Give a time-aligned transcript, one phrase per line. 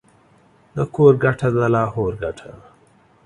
[0.75, 2.51] د کور گټه، دلاهور گټه.